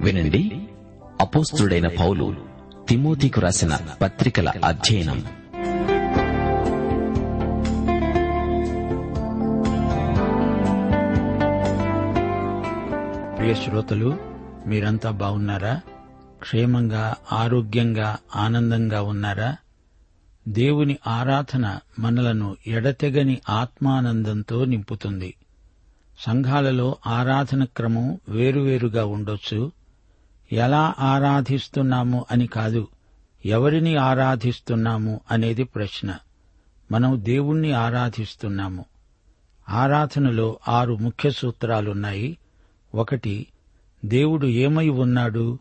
వినండి. 0.00 0.68
అపోస్తుడైన 1.20 1.88
పౌలు 1.88 2.36
తిమోతికు 2.88 3.40
రాసిన 3.40 3.78
పత్రికల 4.02 4.52
అధ్యయనం. 4.64 5.24
ప్రియ 13.38 13.54
శ్రోతలు 13.54 14.18
మీరంతా 14.66 15.10
బాగున్నారా? 15.10 15.80
క్షేమంగా 16.38 17.14
ఆరోగ్యంగా 17.32 18.18
ఆనందంగా 18.36 19.02
ఉన్నారా? 19.02 19.56
దేవుని 20.48 20.96
ఆరాధన 21.06 21.78
మనలను 21.98 22.56
ఎడతెగని 22.66 23.40
ఆత్మానందంతో 23.48 24.64
నింపుతుంది. 24.64 25.34
సంఘాలలో 26.18 26.96
ఆరాధన 27.06 27.64
క్రమం 27.64 28.18
వేరువేరుగా 28.28 29.04
ఉండొచ్చు. 29.04 29.79
ఎలా 30.52 30.94
ఆరాధిస్తున్నాము 30.98 32.26
అని 32.30 32.46
కాదు 32.46 32.88
ఎవరిని 33.46 33.96
ఆరాధిస్తున్నాము 33.96 35.20
అనేది 35.30 35.64
ప్రశ్న. 35.64 36.16
మనం 36.92 37.24
దేవుణ్ణి 37.24 37.72
ఆరాధిస్తున్నాము. 37.72 38.84
ఆరాధనలో 39.68 40.58
ఆరు 40.68 40.94
ముఖ్య 40.94 41.30
సూత్రాలున్నాయి. 41.30 42.38
ఒకటి 42.94 43.46
దేవుడు 44.04 44.46
ఏమై 44.46 44.88
ఉన్నాడు? 44.88 45.58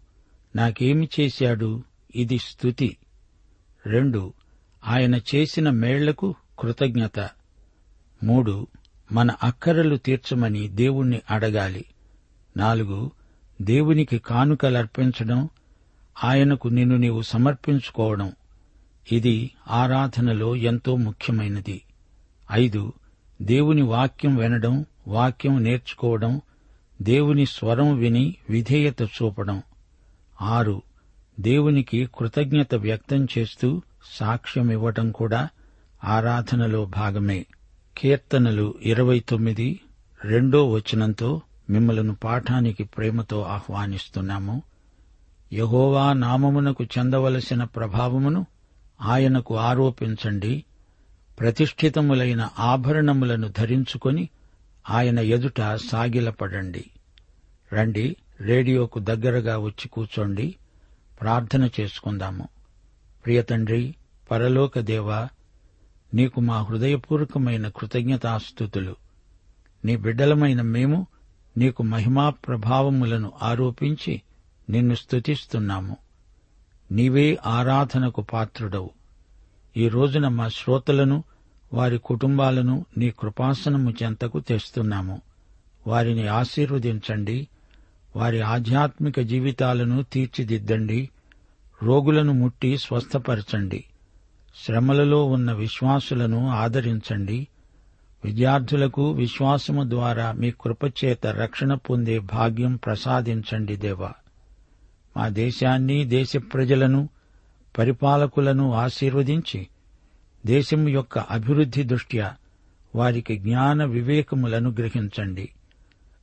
నాకేమి 0.56 1.10
చేశాడు? 1.20 1.84
ఇది 2.16 2.38
స్తుతి 2.38 2.98
రెండు 3.86 4.34
ఆయన 4.88 5.20
చేసిన 5.36 5.70
మేళ్ళకు 5.70 6.36
కృతజ్ఞత. 6.60 7.30
మూడు 8.24 8.68
మన 9.12 9.32
అక్కరలు 9.44 9.96
తీర్చమని 9.96 10.68
దేవుణ్ణి 10.68 11.22
అడగాలి. 11.30 11.86
నాలుగు 12.58 13.12
దేవునికి 13.62 14.18
కానుకలర్పించడం 14.18 15.50
ఆయనకు 16.24 16.68
నిన్ను 16.68 16.98
నీవు 16.98 17.22
సమర్పించుకోవడం. 17.22 18.32
ఇది 19.12 19.52
ఆరాధనలో 19.68 20.56
ఎంతో 20.56 20.96
ముఖ్యమైనది. 20.96 21.82
ఐదు 22.52 22.94
దేవుని 23.42 23.82
వాక్యం 23.82 24.36
వినడం 24.36 24.86
వాక్యం 25.08 25.64
నేర్చుకోవడం 25.64 26.42
దేవుని 27.02 27.46
స్వరం 27.46 27.98
విని 27.98 28.36
విధేయత 28.50 29.02
చూపడం. 29.02 29.64
ఆరు 30.42 30.82
దేవునికి 31.40 32.10
కృతజ్ఞత 32.20 32.76
వ్యక్తం 32.76 33.28
చేస్తూ 33.38 33.82
సాక్ష్యమివ్వటం 34.12 35.12
కూడా 35.12 35.50
ఆరాధనలో 36.04 36.86
భాగమే. 36.86 37.46
కీర్తనలు 37.98 38.76
ఇరవై 38.82 39.20
తొమ్మిది 39.20 39.80
రెండో 40.26 40.72
వచనంతో 40.72 41.42
మిమ్మలను 41.70 42.16
పాఠానికి 42.16 42.84
ప్రేమతో 42.84 43.42
ఆహ్వానిస్తున్నాము. 43.42 44.62
యహోవా 45.54 46.14
నామమునకు 46.14 46.84
చెందవలసిన 46.84 47.64
ప్రభావమును 47.64 48.46
ఆయనకు 49.02 49.58
ఆరోపించండి. 49.58 50.66
ప్రతిష్ఠితములైన 51.40 52.50
ఆభరణములను 52.60 53.48
ధరించుకొని 53.48 54.30
ఆయన 54.90 55.20
ఎదుట 55.20 55.62
సాగిలపడండి. 55.62 56.86
రండి 57.74 58.16
రేడియోకు 58.42 59.00
దగ్గరగా 59.00 59.58
వచ్చి 59.58 59.88
కూర్చోండి 59.88 60.56
ప్రార్థన 61.22 61.70
చేసుకుందాము. 61.80 62.48
ప్రియతండ్రి 63.26 63.96
పరలోక 64.32 64.80
దేవా 64.80 65.30
నీకు 66.14 66.42
మా 66.42 66.62
హృదయపూర్వకమైన 66.62 67.68
కృతజ్ఞతాస్థుతులు 67.68 68.96
నీ 69.86 69.96
బిడ్డలమైన 69.96 70.62
మేము 70.62 71.08
నీకు 71.58 71.84
మహిమా 71.84 72.30
ప్రభావములను 72.30 73.32
ఆరోపించి 73.42 74.22
నిన్ను 74.70 74.96
స్తుతిస్తున్నాము. 74.96 75.98
నీవే 76.92 77.38
ఆరాధనకు 77.46 78.22
పాత్రుడవు. 78.22 78.90
ఈ 79.78 79.88
రోజున 79.88 80.28
మా 80.28 80.48
శ్రోతలను 80.48 81.24
వారి 81.74 81.98
కుటుంబాలను 81.98 82.86
నీ 82.98 83.10
కృపాసనము 83.10 83.94
చెంతకు 84.04 84.40
తెస్తున్నాము. 84.40 85.22
వారిని 85.88 86.28
ఆశీర్వదించండి. 86.28 87.48
వారి 88.16 88.42
ఆధ్యాత్మిక 88.42 89.20
జీవితాలను 89.20 90.04
తీర్చిదిద్దండి. 90.04 91.10
రోగులను 91.84 92.34
ముట్టి 92.34 92.78
స్వస్థపరచండి. 92.78 93.84
శ్రమలలో 94.66 95.26
ఉన్న 95.26 95.52
విశ్వాసులను 95.52 96.50
ఆదరించండి. 96.50 97.48
విద్యార్థులకు 98.26 99.12
విశ్వాసము 99.12 99.90
ద్వారా 99.90 100.32
మీ 100.32 100.52
కృపచేత 100.52 101.28
రక్షణ 101.28 101.74
పొందే 101.74 102.20
భాగ్యం 102.20 102.76
ప్రసాదించండి 102.76 103.76
దేవా. 103.76 104.12
మా 105.18 105.28
దేశాన్ని 105.28 106.06
దేశ 106.06 106.38
ప్రజలను 106.38 107.10
పరిపాలకులను 107.78 108.74
ఆశీర్వదించి 108.74 109.68
దేశం 110.46 110.90
యొక్క 110.90 111.20
అభివృద్ధి 111.20 111.84
దృష్ట్యా 111.84 112.36
వారికి 112.96 113.38
జ్ఞాన 113.38 113.84
వివేకములను 113.84 114.70
గ్రహించండి. 114.70 115.50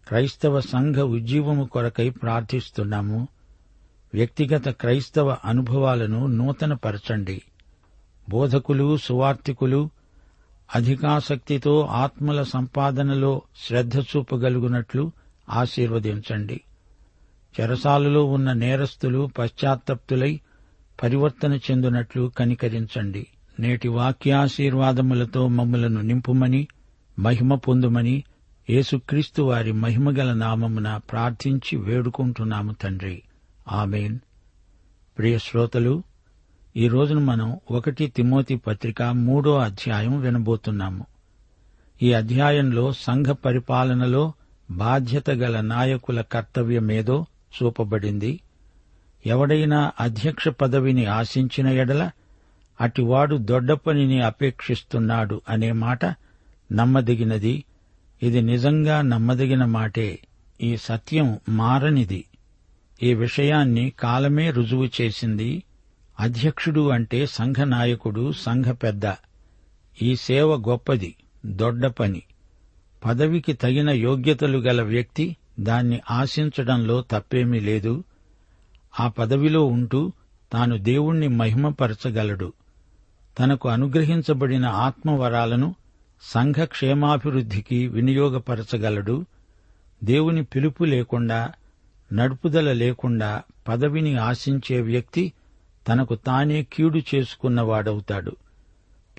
క్రైస్తవ 0.09 0.61
సంఘ 0.61 0.97
ఉజ్జీవము 0.97 1.65
కొరకై 1.65 2.11
ప్రార్థిస్తున్నాము. 2.11 3.29
వ్యక్తిగత 4.15 4.69
క్రైస్తవ 4.69 5.37
అనుభవాలను 5.45 6.27
నూతనపరచండి. 6.27 7.43
బోధకులు 8.29 8.97
సువార్తికులు 8.97 9.91
అధికాసక్తితో 10.75 11.81
ఆత్మల 11.81 12.43
సంపాదనలో 12.43 13.43
శ్రద్ధ 13.67 14.01
చూపగలుగునట్లు 14.01 15.13
ఆశీర్వదించండి. 15.51 16.61
చెరసాలలో 17.61 18.25
ఉన్న 18.25 18.53
నేరస్తులు 18.53 19.31
పశ్చాత్తప్తులై 19.39 20.41
పరివర్తన 21.03 21.55
చెందునట్లు 21.55 22.33
కనికరించండి. 22.39 23.27
నేటి 23.61 23.89
వాక్యాశీర్వాదములతో 23.89 25.49
మమ్మలను 25.49 26.01
నింపుమని 26.01 26.69
మహిమ 27.19 27.55
పొందుమని 27.55 28.25
యేసుక్రీస్తు 28.71 29.43
వారి 29.43 29.73
మహిమగల 29.73 30.33
నామమున 30.33 30.97
ప్రార్థించి 30.97 31.77
వేడుకుంటున్నాము 31.77 32.73
తండ్రి. 32.73 33.23
ఆమెన్. 33.69 34.19
ప్రియ 35.19 35.39
శ్రోతలు 35.39 36.03
ఈ 36.79 36.89
రోజున 36.89 37.19
మనం 37.19 37.61
ఒకటి 37.71 38.07
తిమోతి 38.07 38.57
పత్రిక 38.57 39.03
మూడో 39.03 39.59
అధ్యాయం 39.59 40.21
వినబోతున్నాము. 40.21 41.07
ఈ 42.03 42.13
అధ్యాయంలో 42.13 42.93
సంఘ 42.93 43.27
పరిపాలనలో 43.27 44.33
బాధ్యత 44.71 45.31
గల 45.31 45.61
నాయకుల 45.61 46.21
కర్తవ్యమేదో 46.21 47.27
చూపబడింది. 47.63 48.41
ఎవడైనా 49.27 49.93
అధ్యక్ష 50.01 50.49
పదవిని 50.49 51.05
ఆశించిన 51.05 51.67
ఎడల 51.67 52.11
అటివాడు 52.81 53.37
దొడ్డ 53.37 53.73
పనిని 53.73 54.21
అపేక్షిస్తున్నాడు 54.21 55.41
అనే 55.49 55.73
మాట 55.73 56.05
నమ్మదగినది. 56.73 57.65
ఇది 58.23 58.43
నిజంగా 58.43 59.03
నమ్మదగిన 59.03 59.65
మాటే. 59.65 60.19
ఈ 60.63 60.77
సత్యం 60.77 61.41
మారనిది. 61.49 62.25
ఈ 63.03 63.15
విషయాన్ని 63.15 63.91
కాలమే 63.91 64.51
రుజువు 64.51 64.89
చేసింది. 65.01 65.63
అధ్యక్షుడు 66.21 66.89
అంటే 66.89 67.27
సంఘ 67.27 67.61
నాయకుడు 67.61 68.33
సంఘ 68.33 68.65
పెద్ద. 68.65 69.15
ఈ 70.03 70.17
సేవ 70.17 70.57
గొప్పది 70.57 71.15
దొడ్డ 71.47 71.87
పని. 71.87 72.23
పదవికి 73.05 73.53
తగిన 73.53 73.91
యోగ్యతలు 73.91 74.59
గల 74.59 74.83
వ్యక్తి 74.83 75.37
దాన్ని 75.61 76.01
ఆశించడంలో 76.11 77.05
తప్పేమీ 77.11 77.61
లేదు. 77.61 78.05
ఆ 79.01 79.09
పదవిలో 79.09 79.65
ఉంటూ 79.65 80.13
తాను 80.53 80.79
దేవుణ్ణి 80.79 81.29
మహిమపరచగలడు. 81.29 82.53
తనకు 83.39 83.69
అనుగ్రహించబడిన 83.69 84.67
ఆత్మవరాలను 84.67 85.75
సంఘ 86.23 86.65
క్షేమాభివృద్ధికి 86.65 87.87
వినియోగపరచగలడు. 87.87 89.27
దేవుని 90.05 90.45
పిలుపు 90.45 90.85
లేకుండా 90.85 91.53
నడుపుదల 92.13 92.73
లేకుండా 92.73 93.43
పదవిని 93.69 94.17
ఆశించే 94.17 94.81
వ్యక్తి 94.81 95.33
తనకు 95.89 96.15
తానే 96.15 96.63
కీడు 96.63 96.99
చేసుకున్నవాడవుతాడు. 96.99 98.37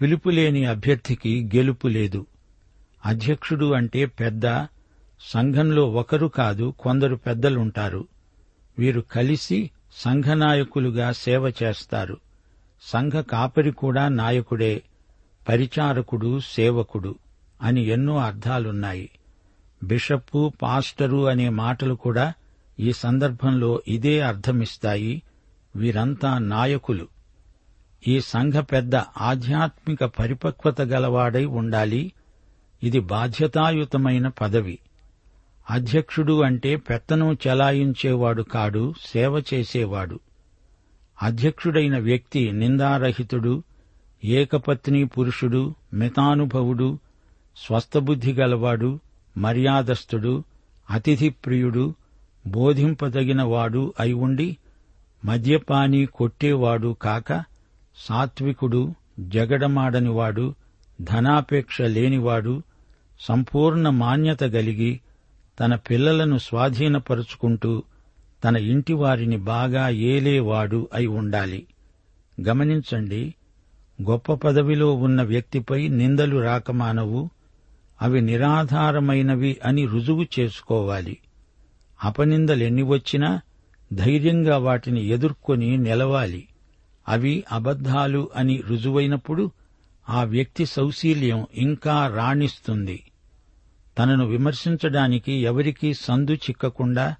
పిలుపులేని 0.01 0.65
అభ్యర్థికి 0.65 1.49
గెలుపు 1.55 1.87
లేదు. 1.87 2.25
అధ్యక్షుడు 3.05 3.73
అంటే 3.73 4.05
పెద్ద 4.05 4.67
సంఘంలో 5.33 5.91
ఒకరు 5.91 6.27
కాదు 6.27 6.73
కొందరు 6.79 7.15
పెద్దలుంటారు. 7.15 8.07
వీరు 8.79 9.01
కలిసి 9.01 9.71
సంఘనాయకులుగా 9.95 11.11
సేవ 11.11 11.53
చేస్తారు. 11.63 12.17
సంఘ 12.81 13.11
కాపరి 13.11 13.71
కూడా 13.71 14.07
నాయకుడే 14.07 14.81
పరిచారకుడు 15.49 16.39
సేవకుడు 16.39 17.15
అని 17.61 17.85
ఎన్నో 17.85 18.17
అర్థాలున్నాయి. 18.17 19.09
బిషప్పు 19.83 20.53
పాస్టరు 20.61 21.27
అనే 21.27 21.49
మాటలు 21.49 21.93
కూడా 21.93 22.33
ఈ 22.79 22.93
సందర్భంలో 22.93 23.81
ఇదే 23.87 24.21
అర్థమిస్తాయి. 24.21 25.21
వీరంతా 25.77 26.37
నాయకులు. 26.37 27.07
ఈ 28.07 28.21
సంఘ 28.21 28.53
పెద్ద 28.53 28.95
ఆధ్యాత్మిక 28.95 30.03
పరిపక్వత 30.03 30.81
గలవాడై 30.81 31.45
ఉండాలి. 31.45 32.11
ఇది 32.83 32.99
బాధ్యతాయుతమైన 32.99 34.27
పదవి. 34.27 34.79
అధ్యక్షుడు 35.69 36.41
అంటే 36.41 36.75
పెత్తనం 36.75 37.37
చెలాయించేవాడు 37.47 38.41
కాడు 38.41 38.93
సేవ 39.05 39.43
చేసేవాడు. 39.53 40.19
అధ్యక్షుడైన 41.23 41.99
వ్యక్తి 41.99 42.51
నిందారహితుడు 42.51 43.63
ఏకపత్ని 44.23 45.05
పురుషుడు 45.05 45.75
మితానుభవుడు 45.93 46.99
స్వస్థబుద్ధి 47.57 48.33
గలవాడు 48.33 48.99
మర్యాదస్థుడు 49.37 50.43
అతిథి 50.91 51.29
ప్రియుడు 51.29 51.95
బోధింపదగినవాడు 52.47 53.93
అయి 53.99 54.13
ఉండి 54.13 54.57
మద్యపాని 55.25 56.05
కొట్టేవాడు 56.05 56.95
కాక 57.01 57.43
సాత్వికుడు 57.95 58.93
జగడమాడనివాడు 59.19 60.55
ధనాపేక్ష 61.01 61.81
లేనివాడు 61.81 62.63
సంపూర్ణ 63.19 63.89
మాన్యత 63.89 64.43
గలిగి 64.43 64.99
తన 65.59 65.75
పిల్లలను 65.75 66.37
స్వాధీనపరుచుకుంటూ 66.37 67.83
తన 68.43 68.57
ఇంటివారిని 68.57 69.37
బాగా 69.37 69.89
ఏలేవాడు 69.89 70.89
అయి 70.93 71.07
ఉండాలి. 71.07 71.67
గమనించండి 72.41 73.35
గొప్ప 74.01 74.33
పదవిలో 74.33 74.93
ఉన్న 74.93 75.21
వ్యక్తిపై 75.21 75.87
నిందలు 75.87 76.37
రాకమానవు 76.37 77.29
అవి 78.01 78.21
నిరాధారమైనవి 78.21 79.57
అని 79.65 79.85
రుజువు 79.85 80.25
చేసుకోవాలి. 80.39 81.17
అపనిందలెన్ని 82.03 82.83
వచ్చినా 82.83 83.41
ధైర్యంగా 83.93 84.57
వాటిని 84.57 85.05
ఎదుర్కొని 85.05 85.77
నిలవాలి. 85.77 86.47
అవి 87.07 87.43
అబద్ధాలు 87.51 88.29
అని 88.35 88.63
రుజువైనప్పుడు 88.67 89.51
ఆ 90.09 90.23
వ్యక్తి 90.23 90.65
సౌశీల్యం 90.65 91.45
ఇంకా 91.53 92.07
రాణిస్తుంది. 92.07 93.11
తనను 93.99 94.25
విమర్శించడానికి 94.25 95.33
ఎవరికీ 95.33 95.93
సందు 95.93 96.33
చిక్కకుండా 96.33 97.15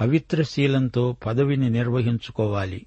పవిత్రశీలంతో 0.00 1.16
పదవిని 1.26 1.70
నిర్వహించుకోవాలి. 1.70 2.86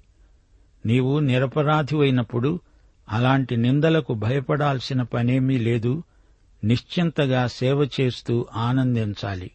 నీవు 0.86 1.18
నిరపరాధివైనప్పుడు 1.18 2.60
అలాంటి 3.08 3.56
నిందలకు 3.56 4.14
భయపడాల్సిన 4.14 5.02
పనేమీ 5.02 5.58
లేదు. 5.58 6.02
నిశ్చింతగా 6.64 7.46
సేవ 7.46 7.88
చేస్తూ 8.00 8.46
ఆనందించాలి. 8.54 9.50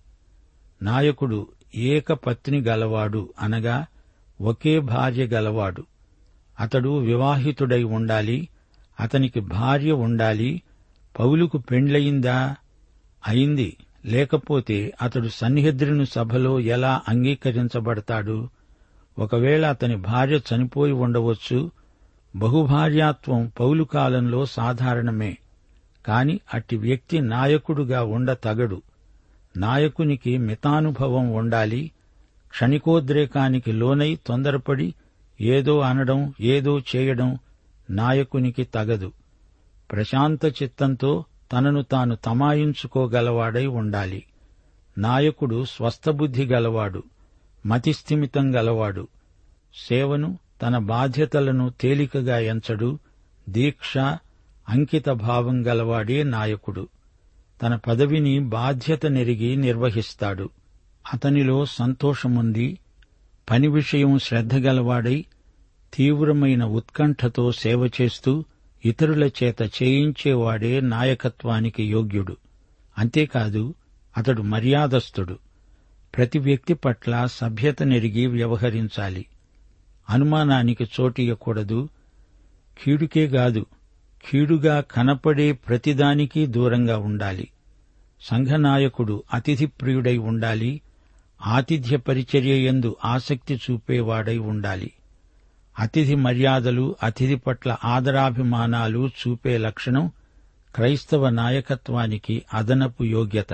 నాయకుడు 0.81 1.47
ఏకపత్ని 1.75 2.61
గలవాడు 2.61 3.33
అనగా 3.41 3.85
ఒకే 4.41 4.79
భార్య 4.79 5.25
గలవాడు. 5.25 5.83
అతడు 6.59 6.97
వివాహితుడై 6.97 7.83
ఉండాలి 7.83 8.49
అతనికి 8.99 9.39
భార్య 9.39 9.91
ఉండాలి 9.91 10.61
పౌలుకు 11.19 11.57
పెండ్లయిందా? 11.57 12.55
అయింది. 13.27 13.77
లేకపోతే 14.05 14.93
అతడు 15.01 15.27
సన్నిహిద్రుని 15.27 16.05
సభలో 16.05 16.59
ఎలా 16.59 17.01
అంగీకరించబడతాడు? 17.07 18.49
ఒకవేళ 19.19 19.65
అతని 19.65 19.95
భార్య 19.95 20.35
చనిపోయి 20.35 20.91
ఉండవచ్చు. 20.91 21.71
బహుభార్యాత్వం 22.35 23.51
పౌలు 23.59 23.83
కాలంలో 23.83 24.45
సాధారణమే. 24.45 25.37
కాని 26.07 26.39
అట్టి 26.53 26.77
వ్యక్తి 26.77 27.21
నాయకుడుగా 27.21 28.03
ఉండ 28.03 28.31
తగడు 28.31 28.81
నాయకునికి 29.59 30.37
మితానుభవం 30.37 31.31
ఉండాలి 31.31 31.91
క్షణికోద్రేకానికి 32.49 33.71
లోనై 33.71 34.19
తొందరపడి 34.27 34.93
ఏదో 35.41 35.79
అనడం 35.79 36.33
ఏదో 36.41 36.79
చేయడం 36.79 37.37
నాయకునికి 37.89 38.63
తగదు. 38.63 39.11
ప్రశాంత 39.91 40.45
చిత్తంతో 40.45 41.25
తనను 41.53 41.81
తాను 41.81 42.15
తమాయించుకోగలవాడై 42.15 43.65
ఉండాలి. 43.65 44.23
నాయకుడు 44.97 45.65
స్వస్థబుద్ధి 45.65 46.45
గలవాడు 46.45 47.03
మతిస్థిమితం 47.65 48.55
గలవాడు. 48.55 49.07
సేవను 49.87 50.39
తన 50.61 50.77
బాధ్యతలను 50.77 51.73
తేలికగా 51.81 52.39
ఎంచడు 52.39 52.99
దీక్ష 53.49 53.97
అంకిత 54.69 55.09
భావం 55.09 55.67
గలవాడే 55.67 56.23
నాయకుడు. 56.23 56.87
తన 57.61 57.75
పదవిని 57.75 58.39
బాధ్యత 58.39 59.05
నెరిగి 59.05 59.55
నిర్వహిస్తాడు. 59.55 60.49
అతనిలో 61.13 61.65
సంతోషముంది. 61.65 62.79
పని 63.49 63.67
విషయం 63.67 64.19
శ్రద్ధగలవాడై 64.19 65.25
తీవ్రమైన 65.93 66.65
ఉత్కంఠతో 66.65 67.51
సేవ 67.51 67.85
చేస్తూ 67.85 68.45
ఇతరుల 68.85 69.29
చేత 69.43 69.61
చేయించేవాడే 69.61 70.81
నాయకత్వానికి 70.81 71.83
యోగ్యుడు. 71.83 72.37
అంతేకాదు 72.97 73.73
అతడు 74.17 74.41
మర్యాదస్థుడు 74.41 75.39
ప్రతి 76.17 76.39
వ్యక్తి 76.39 76.73
పట్ల 76.73 77.25
సభ్యత 77.25 77.83
నెరిగి 77.83 78.25
వ్యవహరించాలి. 78.27 79.25
అనుమానానికి 80.09 80.83
చోటియకూడదు 80.83 81.89
కీడుకే 82.83 83.27
కాదు 83.27 83.65
కీడుగా 84.27 84.81
కనపడే 84.81 85.51
ప్రతిదానికి 85.51 86.45
దూరంగా 86.45 86.97
ఉండాలి. 86.97 87.47
సంఘనాయకుడు 88.21 89.23
అతిథి 89.33 89.65
ప్రియుడై 89.65 90.17
ఉండాలి. 90.17 90.81
ఆతిథ్య 91.45 91.97
పరిచర్య 91.97 92.67
యందు 92.67 92.95
ఆసక్తి 93.05 93.55
చూపేవాడై 93.55 94.37
ఉండాలి. 94.37 94.91
అతిథి 95.79 96.15
మర్యాదలు 96.15 96.95
అతిథి 97.03 97.35
పట్ల 97.35 97.75
ఆదరాభిమానాలు 97.85 99.07
చూపే 99.07 99.57
లక్షణం 99.57 100.11
క్రైస్తవ 100.75 101.29
నాయకత్వానికి 101.29 102.43
అదనపు 102.53 103.03
యోగ్యత. 103.03 103.53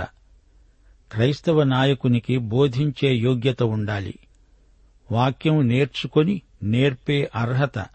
క్రైస్తవ 1.12 1.64
నాయకునికి 1.64 2.38
బోధించే 2.38 3.16
యోగ్యత 3.16 3.64
ఉండాలి. 3.64 4.14
వాక్యం 5.12 5.68
నేర్చుకొని 5.68 6.42
నేర్పే 6.64 7.32
అర్హత 7.36 7.86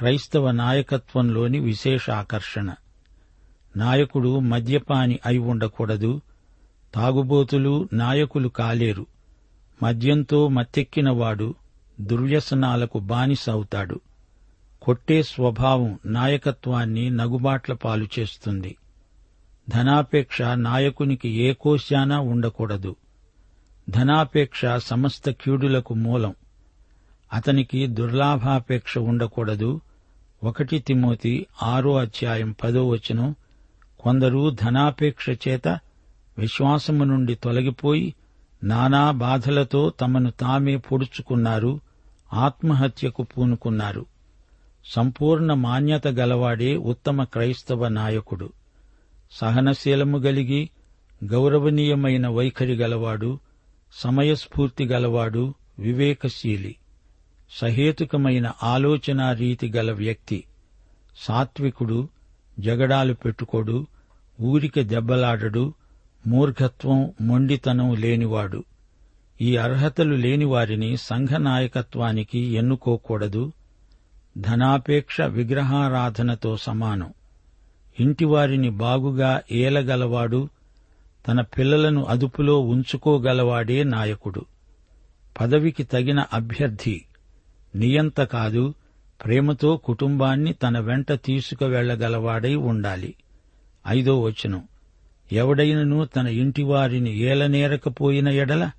క్రైస్తవ 0.00 0.50
నాయకత్వంలోని 0.50 1.58
విశేష 1.58 2.10
ఆకర్షణ. 2.10 2.74
నాయకుడు 3.76 4.38
మద్యపాని 4.38 5.18
అయి 5.26 5.38
ఉండకూడదు. 5.38 6.20
తాగుబోతులు 6.94 7.88
నాయకులు 7.92 8.48
కాలేరు. 8.48 9.06
మద్యంతో 9.82 10.48
మత్తెక్కినవాడు 10.48 11.54
దుర్వ్యసనాలకు 12.00 12.98
బానిస 12.98 13.50
అవుతాడు. 13.50 14.00
కొట్టే 14.82 15.22
స్వభావం 15.22 15.98
నాయకత్వాన్ని 16.06 17.10
నగుబాట్ల 17.10 17.74
పాలు 17.74 18.06
చేస్తుంది. 18.18 18.76
ధనాపేక్ష 19.68 20.42
నాయకునికి 20.42 21.28
ఏ 21.28 21.52
కోశానా 21.52 22.20
ఉండకూడదు. 22.20 22.96
ధనాపేక్ష 23.90 24.62
సమస్త 24.78 25.30
కీడులకు 25.30 25.94
మూలం. 25.94 26.34
అతనికి 27.32 27.86
దుర్లాభాపేక్ష 27.86 28.98
ఉండకూడదు. 28.98 29.80
ఒకటి 30.42 30.78
తిమోతి 30.78 31.46
ఆరో 31.62 31.96
అధ్యాయం 31.96 32.54
పదో 32.62 32.88
వచనం. 32.88 33.34
కొందరు 34.00 34.50
ధనాపేక్ష 34.50 35.30
చేత 35.30 35.68
విశ్వాసము 36.38 37.04
నుండి 37.04 37.34
తొలగిపోయి 37.34 38.14
నానా 38.64 39.10
బాధలతో 39.10 39.90
తమను 39.90 40.30
తామే 40.30 40.76
పొడుచుకున్నారు 40.76 41.80
ఆత్మహత్యకు 42.32 43.22
పూనుకున్నారు. 43.22 44.06
సంపూర్ణ 44.84 45.54
మాన్యత 45.54 46.08
గలవాడే 46.08 46.76
ఉత్తమ 46.76 47.24
క్రైస్తవ 47.24 47.88
నాయకుడు. 47.88 48.52
సహనశీలము 49.32 50.18
గలిగి 50.18 50.70
గౌరవనీయమైన 51.24 52.28
వైఖరి 52.28 52.76
గలవాడు 52.76 53.38
సమయస్ఫూర్తి 53.92 54.84
గలవాడు 54.84 55.54
వివేకశీలి. 55.78 56.76
సహేతుకమైన 57.50 58.52
ఆలోచన 58.62 59.32
రీతి 59.32 59.72
గల 59.76 59.92
వ్యక్తి 59.92 60.44
సాత్వికుడు 61.16 62.08
జగడాలు 62.58 63.14
పెట్టుకోడు 63.14 63.86
ఊరిక 64.40 64.80
దెబ్బలాడడు 64.80 65.74
మూర్ఘత్వం 66.26 67.12
మొండితనం 67.20 67.94
లేనివాడు. 67.94 68.64
ఈ 69.40 69.56
అర్హతలు 69.56 70.14
లేని 70.14 70.44
వారిని 70.44 70.96
సంఘ 70.96 71.28
నాయకత్వానికి 71.28 72.38
ఎన్నుకోకూడదు. 72.38 73.52
ధనాపేక్ష 74.38 75.20
విగ్రహారాధనతో 75.20 76.56
సమానం. 76.56 77.12
ఇంటివారిని 78.00 78.70
బాగుగా 78.70 79.42
ఏలగలవాడు 79.52 80.48
తన 81.28 81.40
పిల్లలను 81.40 82.04
అదుపులో 82.04 82.58
ఉంచుకోగలవాడే 82.58 83.84
నాయకుడు. 83.84 84.44
పదవికి 85.40 85.84
తగిన 85.84 86.24
అభ్యర్థి 86.32 87.04
నియంత 87.74 88.20
కాదు 88.20 88.74
ప్రేమతో 89.24 89.76
కుటుంబాన్ని 89.76 90.52
తన 90.52 90.78
వెంట 90.78 91.12
తీసుకువెళ్ళగలవాడై 91.12 92.54
ఉండాలి. 92.54 93.14
ఐదో 93.88 94.20
వచనం. 94.20 94.62
ఎవడైనను 95.32 96.04
తన 96.04 96.26
ఇంటివారిని 96.26 97.18
ఏలనేరకపోయిన 97.18 98.28
ఎడల 98.28 98.70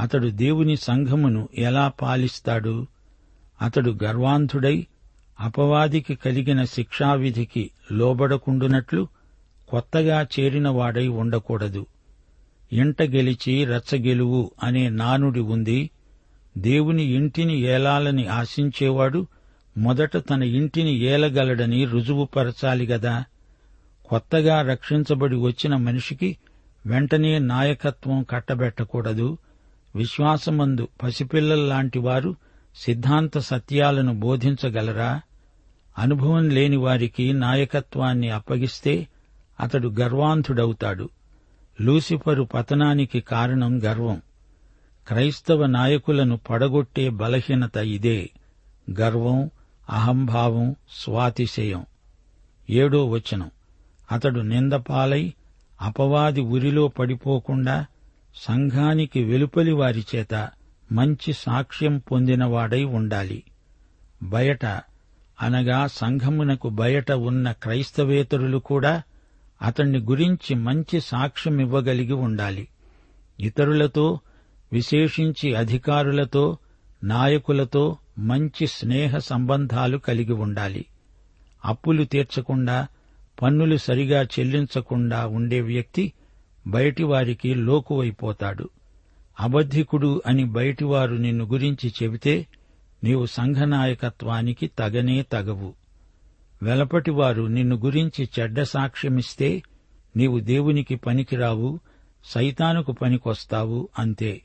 అతడు 0.00 0.28
దేవుని 0.28 0.76
సంఘమును 0.76 1.48
ఎలా 1.58 1.92
పాలిస్తాడు? 2.02 2.86
అతడు 3.62 3.98
గర్వాంధుడై 4.04 4.86
అపవాదికి 5.40 6.14
కలిగిన 6.14 6.64
శిక్షావిధికి 6.64 7.70
లోబడకుండునట్లు 7.92 9.08
కొత్తగా 9.68 10.26
చేరినవాడై 10.40 11.08
ఉండకూడదు. 11.08 11.86
ఇంట 12.72 13.02
గెలిచి 13.02 13.64
రచ్చగెలువు 13.64 14.50
అనే 14.62 14.88
నానుడి 14.88 15.40
ఉంది. 15.40 15.90
దేవుని 16.58 17.02
ఇంటిని 17.02 17.60
ఏలాలని 17.60 18.26
ఆశించేవాడు 18.26 19.26
మొదట 19.78 20.16
తన 20.16 20.42
ఇంటిని 20.42 20.98
ఏలగలడని 20.98 21.84
రుజువుపరచాలి 21.84 22.86
గదా. 22.86 23.24
కొత్తగా 24.04 24.62
రక్షించబడి 24.62 25.36
వచ్చిన 25.36 25.76
మనిషికి 25.76 26.36
వెంటనే 26.86 27.38
నాయకత్వం 27.38 28.22
కట్టబెట్టకూడదు. 28.22 29.38
విశ్వాసమందు 29.96 30.88
పసిపిల్లల్లాంటి 31.02 31.98
వారు 31.98 32.36
సిద్ధాంత 32.76 33.38
సత్యాలను 33.38 34.14
బోధించగలరా? 34.14 35.20
అనుభవం 35.98 36.48
లేని 36.48 36.76
వారికి 36.76 37.32
నాయకత్వాన్ని 37.32 38.30
అప్పగిస్తే 38.30 39.08
అతడు 39.60 39.88
గర్వాంధుడవుతాడు. 39.88 41.08
లూసిఫరు 41.80 42.42
పతనానికి 42.42 43.20
కారణం 43.20 43.82
గర్వం. 43.84 44.22
క్రైస్తవ 45.08 45.66
నాయకులను 45.66 46.36
పడగొట్టే 46.36 47.08
బలహీనత 47.08 47.76
ఇదే. 47.76 48.30
గర్వం 49.00 49.50
అహంభావం 49.90 50.76
స్వాతిశయం. 50.90 51.86
ఏడో 52.70 53.08
వచనం. 53.08 53.50
అతడు 54.12 54.40
నిందపాలై 54.40 55.32
అపవాది 55.82 56.40
ఉరిలో 56.40 56.88
పడిపోకుండా 56.88 57.86
సంఘానికి 58.34 59.24
వెలుపలి 59.24 59.72
వారి 59.72 60.04
చేత 60.16 60.50
మంచి 60.92 61.32
సాక్ష్యం 61.32 61.98
పొందినవాడై 61.98 62.84
ఉండాలి. 62.84 63.42
బయట 64.22 64.66
అనగా 65.42 65.86
సంఘమునకు 65.86 66.68
బయట 66.68 67.12
ఉన్న 67.12 67.52
క్రైస్తవేతరులు 67.52 68.58
కూడా 68.58 69.02
అతణ్ణి 69.62 69.98
గురించి 69.98 70.54
మంచి 70.54 71.00
సాక్ష్యమివ్వగలిగి 71.00 72.12
ఉండాలి. 72.12 72.68
ఇతరులతో 73.40 74.20
విశేషించి 74.72 75.54
అధికారులతో 75.54 76.58
నాయకులతో 77.04 77.96
మంచి 78.18 78.66
స్నేహ 78.66 79.18
సంబంధాలు 79.18 79.98
కలిగి 79.98 80.32
ఉండాలి. 80.32 80.86
అప్పులు 81.64 82.04
తీర్చకుండా 82.04 82.86
పన్నులు 83.42 83.76
సరిగా 83.76 84.22
చెల్లించకుండా 84.22 85.26
ఉండే 85.26 85.60
వ్యక్తి 85.60 86.12
బయటివారికి 86.66 87.54
లోకువైపోతాడు. 87.54 88.70
అబద్ధికుడు 89.40 90.22
అని 90.26 90.44
బయటివారు 90.44 91.14
నిన్ను 91.14 91.44
గురించి 91.44 91.92
చెబితే 92.02 92.46
నీవు 93.04 93.26
సంఘనాయకత్వానికి 93.26 94.70
తగనే 94.78 95.22
తగవు. 95.22 95.74
వెలపటివారు 96.62 97.42
నిన్ను 97.42 97.76
గురించి 97.76 98.28
చెడ్డ 98.40 98.62
సాక్ష్యమిస్తే 98.62 99.62
నీవు 100.16 100.40
దేవునికి 100.40 100.96
పనికిరావు 100.96 101.80
సైతానుకు 102.24 102.92
పనికొస్తావు 102.92 103.88
అంతే. 103.98 104.42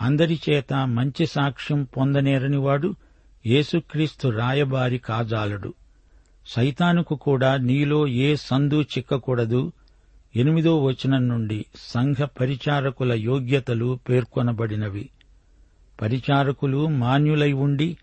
అందరిచేత 0.00 0.74
మంచి 0.74 1.26
సాక్ష్యం 1.26 1.84
పొందనేరనివాడు 1.84 2.94
యేసుక్రీస్తు 3.46 4.28
రాయబారి 4.28 4.98
కాజాలడు. 4.98 5.74
సైతానుకు 6.46 7.14
కూడా 7.14 7.56
నీలో 7.56 8.06
ఏ 8.06 8.36
సందు 8.36 8.82
చిక్కకూడదు. 8.82 9.72
ఎనిమిదో 10.36 10.84
వచనం 10.84 11.28
నుండి 11.28 11.66
సంఘ 11.76 12.16
పరిచారకుల 12.16 13.12
యోగ్యతలు 13.12 13.98
పేర్కొనబడినవి. 14.08 15.08
పరిచారకులు 16.02 16.86
మాన్యులై 16.86 17.52
ఉండి 17.52 17.96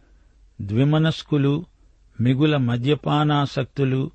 ద్విమనస్కులు 0.61 1.65
మిగుల 2.21 2.57
మద్యపానాసక్తులు 2.57 4.11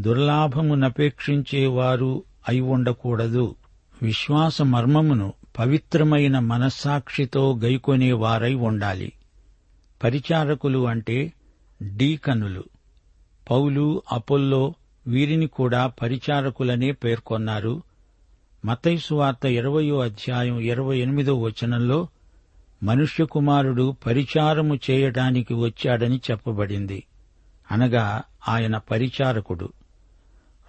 దుర్లాభమునపేక్షించేవారు 0.00 2.22
అయి 2.48 2.60
ఉండకూడదు. 2.60 3.54
విశ్వాస 4.02 4.62
మర్మమును 4.62 5.32
పవిత్రమైన 5.58 6.38
మనస్సాక్షితో 6.38 7.58
గైకొనేవారై 7.64 8.54
ఉండాలి. 8.54 9.12
పరిచారకులు 10.04 10.86
అంటే 10.86 11.32
డీకనులు. 11.82 12.64
పౌలు 13.50 14.02
అపోల్లో 14.12 14.74
వీరిని 15.06 15.46
కూడా 15.46 15.86
పరిచారకులనే 15.86 16.92
పేర్కొన్నారు. 16.92 17.82
మతైసు 18.64 19.14
వార్త 19.14 19.46
ఇరవయో 19.46 20.00
అధ్యాయం 20.00 20.58
ఇరవై 20.58 20.98
ఎనిమిదో 20.98 21.34
వచనంలో 21.34 22.08
మనుష్య 22.82 23.24
కుమారుడు 23.24 23.96
పరిచారము 24.06 24.78
చేయడానికి 24.90 25.54
వచ్చాడని 25.54 26.20
చెప్పబడింది. 26.30 27.06
అనగా 27.70 28.22
ఆయన 28.48 28.76
పరిచారకుడు. 28.76 29.72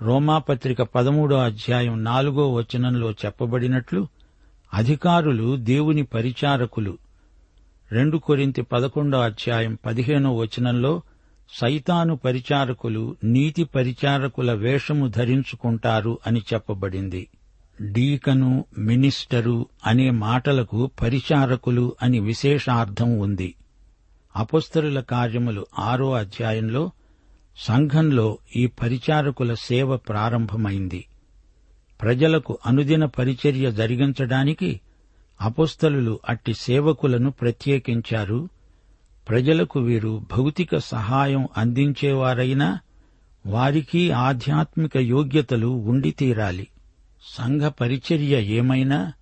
రోమాపత్రిక 0.02 0.82
పదమూడో 0.82 1.38
అధ్యాయం 1.38 2.04
నాలుగో 2.04 2.54
వచనంలో 2.54 3.12
చెప్పబడినట్లు 3.12 4.08
అధికారులు 4.74 5.56
దేవుని 5.56 6.04
పరిచారకులు. 6.04 6.98
రెండు 7.92 8.18
కొరింతి 8.18 8.62
పదకొండో 8.62 9.20
అధ్యాయం 9.20 9.78
పదిహేనో 9.86 10.36
వచనంలో 10.36 11.02
సైతాను 11.54 12.16
పరిచారకులు 12.16 13.16
నీతి 13.24 13.64
పరిచారకుల 13.64 14.54
వేషము 14.54 15.08
ధరించుకుంటారు 15.08 16.20
అని 16.28 16.42
చెప్పబడింది. 16.54 17.28
డీకను 17.82 18.66
మినిస్టరు 18.78 19.66
అనే 19.86 20.10
మాటలకు 20.10 20.92
పరిచారకులు 21.02 21.96
అని 22.02 22.20
విశేషార్థం 22.20 23.20
ఉంది. 23.20 23.56
అపస్తరుల 24.36 25.00
కార్యములు 25.00 25.66
ఆరో 25.80 26.14
అధ్యాయంలో 26.14 26.92
సంఘంలో 27.58 28.38
ఈ 28.56 28.68
పరిచారకుల 28.68 29.54
సేవ 29.54 29.98
ప్రారంభమైంది. 29.98 31.06
ప్రజలకు 32.02 32.60
అనుదిన 32.66 33.06
పరిచర్య 33.06 33.72
జరిగించడానికి 33.72 34.82
అపుస్తలులు 35.42 36.20
అట్టి 36.30 36.54
సేవకులను 36.54 37.32
ప్రత్యేకించారు. 37.32 38.50
ప్రజలకు 39.30 39.80
వీరు 39.80 40.22
భౌతిక 40.38 40.78
సహాయం 40.78 41.48
అందించేవారైనా 41.58 42.80
వారికి 43.46 44.12
ఆధ్యాత్మిక 44.12 44.98
యోగ్యతలు 44.98 45.68
ఉండి 45.68 46.12
తీరాలి. 46.12 46.68
సంఘ 47.38 47.62
పరిచర్య 47.62 48.42
ఏమైనా? 48.42 49.14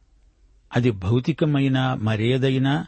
అది 0.75 0.91
భౌతికమైన 0.91 1.98
మరేదైనా? 2.01 2.86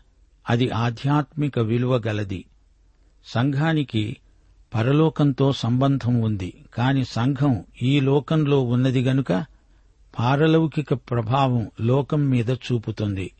అది 0.50 0.70
ఆధ్యాత్మిక 0.70 1.60
విలువ 1.60 2.02
గలది. 2.08 2.46
సంఘానికి 3.26 4.18
పరలోకంతో 4.76 5.54
సంబంధం 5.54 6.22
ఉంది. 6.22 6.66
కాని 6.74 7.06
సంఘం 7.06 7.64
ఈ 7.82 8.00
లోకంలో 8.00 8.64
ఉన్నది 8.64 9.02
గనుక 9.02 9.59
పారలౌకిక 10.20 10.94
ప్రభావం 10.94 11.72
లోకం 11.82 12.30
మీద 12.30 12.50
చూపుతుంది. 12.50 13.32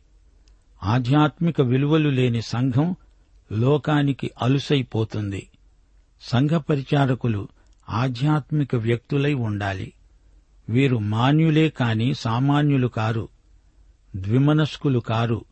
ఆధ్యాత్మిక 0.82 1.60
విలువలు 1.60 2.08
లేని 2.08 2.42
సంఘం 2.42 2.96
లోకానికి 3.52 4.30
అలుసైపోతుంది. 4.42 5.48
సంఘ 6.20 6.50
పరిచారకులు 6.50 7.48
ఆధ్యాత్మిక 7.90 8.76
వ్యక్తులై 8.76 9.34
ఉండాలి. 9.34 9.92
వీరు 10.68 10.96
మాన్యులే 10.96 11.68
కాని 11.68 12.14
సామాన్యులు 12.14 12.88
కారు 12.88 13.28
ద్విమనస్కులు 14.16 14.98
కారు 14.98 15.44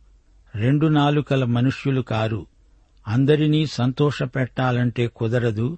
రెండు 0.55 0.87
నాలుకల 0.87 1.43
మనుష్యులు 1.43 2.01
కారు. 2.01 2.45
అందరినీ 3.07 3.65
సంతోషపెట్టాలంటే 3.65 5.07
కుదరదు. 5.07 5.77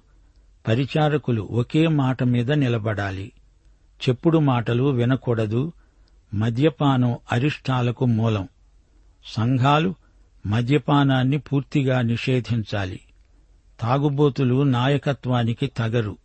పరిచారకులు 0.68 1.42
ఒకే 1.42 1.86
మాట 1.86 2.22
మీద 2.22 2.52
నిలబడాలి. 2.52 3.32
చెప్పుడు 4.08 4.38
మాటలు 4.38 4.82
వినకూడదు 4.82 5.72
మద్యపానం 6.34 7.18
అరిష్టాలకు 7.32 8.04
మూలం. 8.04 8.48
సంఘాలు 9.26 9.94
మద్యపానాన్ని 10.46 11.38
పూర్తిగా 11.38 12.00
నిషేధించాలి. 12.00 13.00
తాగుబోతులు 13.80 14.62
నాయకత్వానికి 14.62 15.66
తగరు. 15.66 16.16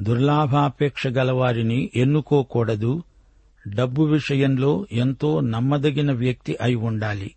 దుర్లాభాపేక్ష 0.00 1.06
గలవారిని 1.06 1.90
ఎన్నుకోకూడదు. 1.96 3.02
డబ్బు 3.68 4.02
విషయంలో 4.02 4.86
ఎంతో 4.92 5.40
నమ్మదగిన 5.40 6.12
వ్యక్తి 6.12 6.56
అయి 6.60 6.74
ఉండాలి. 6.74 7.34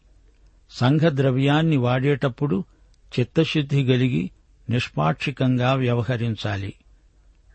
సంఘ 0.72 1.02
ద్రవ్యాన్ని 1.02 1.78
వాడేటప్పుడు 1.78 2.64
చిత్తశుద్ధి 3.20 3.84
గలిగి 3.84 4.32
నిష్పాక్షికంగా 4.70 5.74
వ్యవహరించాలి. 5.74 6.74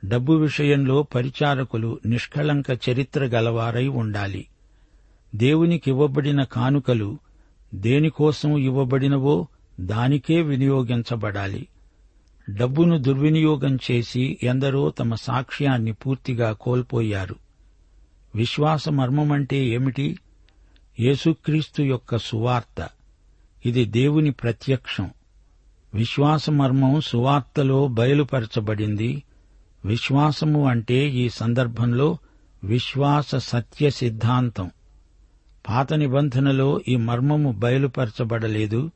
డబ్బు 0.05 0.33
విషయంలో 0.33 1.03
పరిచారకులు 1.03 2.01
నిష్కళంక 2.07 2.65
చరిత్ర 2.89 3.25
గలవారై 3.25 3.89
ఉండాలి. 3.89 4.47
దేవునికివ్వబడిన 5.35 6.43
కానుకలు 6.43 7.19
దేనికోసం 7.75 8.59
ఇవ్వబడినవో 8.59 9.47
దానికే 9.81 10.43
వినియోగించబడాలి. 10.43 11.69
డబ్బును 12.51 12.99
దుర్వినియోగం 12.99 13.79
చేసి 13.91 14.39
ఎందరో 14.43 14.91
తమ 14.91 15.15
సాక్ష్యాన్ని 15.15 15.93
పూర్తిగా 15.93 16.53
కోల్పోయారు. 16.53 17.37
విశ్వాస 18.35 18.89
మర్మమంటే 18.89 19.57
ఏమిటి? 19.57 20.19
యేసుక్రీస్తు 21.01 21.83
యొక్క 21.83 22.17
సువార్త. 22.17 22.89
ఇది 23.67 23.85
దేవుని 23.85 24.31
ప్రత్యక్షం. 24.31 25.11
విశ్వాస 25.95 26.51
మర్మం 26.51 27.01
సువార్తలో 27.01 27.89
బయలుపరచబడింది. 27.89 29.23
విశ్వాసము 29.85 30.69
అంటే 30.69 31.09
ఈ 31.09 31.29
సందర్భంలో 31.29 32.19
విశ్వాస 32.65 33.35
సత్య 33.35 33.91
సిద్ధాంతం. 33.91 34.71
పాత 35.69 35.93
నిబంధనలో 35.95 36.81
ఈ 36.89 36.97
మర్మము 36.97 37.53
బయలుపరచబడలేదు. 37.53 38.91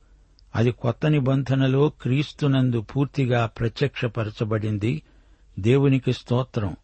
అది 0.57 0.71
కొత్త 0.71 1.07
నిబంధనలో 1.07 1.89
క్రీస్తునందు 1.89 2.81
పూర్తిగా 2.81 3.47
ప్రత్యక్షపరచబడింది. 3.47 5.03
దేవునికి 5.59 6.13
స్తోత్రం. 6.13 6.77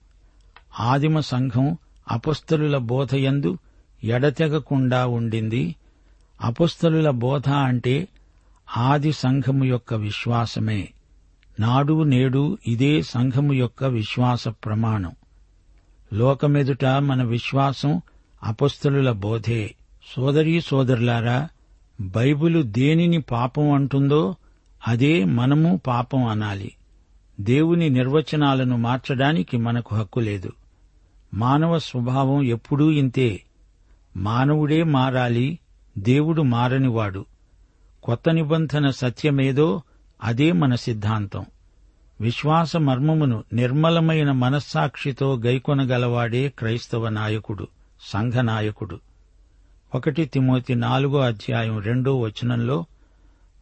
ఆదిమ 0.80 1.21
సంఘం 1.21 1.78
అపస్థలుల 2.11 2.76
బోధయందు 2.76 3.59
ఎడతెగకుండా 4.04 5.06
ఉండింది. 5.06 5.75
అపస్థలుల 6.42 7.11
బోధ 7.11 7.49
అంటే 7.49 8.09
ఆది 8.76 9.12
సంఘము 9.12 9.64
యొక్క 9.64 9.94
విశ్వాసమే. 9.94 10.88
నాడు 11.61 12.02
నేడు 12.02 12.59
ఇదే 12.66 13.02
సంఘము 13.02 13.52
యొక్క 13.52 13.85
విశ్వాస 13.85 14.49
ప్రమాణం. 14.49 15.12
లోకమెదుట 16.12 16.85
మన 16.85 17.23
విశ్వాసం 17.23 18.00
అపస్థలుల 18.42 19.12
బోధే. 19.12 19.75
సోదరీ 20.16 20.61
సోదరులారా 20.61 21.49
బైబిలు 22.00 22.62
దేనిని 22.62 23.21
పాపం 23.21 23.73
అంటుందో 23.73 24.37
అదే 24.88 25.25
మనము 25.25 25.80
పాపం 25.87 26.25
అనాలి. 26.25 26.73
దేవుని 27.40 27.90
నిర్వచనాలను 27.90 28.76
మార్చడానికి 28.76 29.56
మనకు 29.56 29.97
హక్కు 29.97 30.21
లేదు. 30.21 30.52
మానవ 31.35 31.78
స్వభావం 31.78 32.42
ఎప్పుడూ 32.42 32.90
ఇంతే. 32.90 33.42
మానవుడే 34.16 34.82
మారాలి 34.82 35.59
దేవుడు 35.99 36.42
మారనివాడు. 36.42 37.25
కొత్త 38.02 38.30
నిబంధన 38.30 38.90
సత్యమేదో 38.90 39.82
అదే 40.22 40.52
మన 40.52 40.74
సిద్ధాంతం. 40.74 41.46
విశ్వాస 42.20 42.76
మర్మమును 42.76 43.44
నిర్మలమైన 43.52 44.32
మనస్సాక్షితో 44.32 45.36
గైకొనగలవాడే 45.38 46.48
క్రైస్తవ 46.48 47.08
నాయకుడు 47.08 47.68
సంఘ 48.00 48.32
నాయకుడు. 48.32 49.00
ఒకటి 49.94 50.24
తిమోతి 50.24 50.74
నాలుగో 50.74 51.20
అధ్యాయం 51.20 51.78
రెండో 51.78 52.20
వచనంలో 52.20 52.85